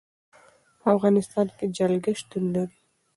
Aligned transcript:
په 0.79 0.87
افغانستان 0.95 1.47
کې 1.57 1.65
جلګه 1.77 2.11
شتون 2.19 2.43
لري. 2.55 2.77